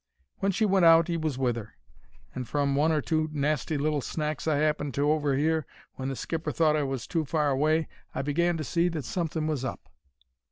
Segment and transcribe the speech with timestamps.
[0.39, 1.75] When she went out 'e was with 'er,
[2.33, 6.51] and, from one or two nasty little snacks I 'appened to overhear when the skipper
[6.51, 9.91] thought I was too far away, I began to see that something was up.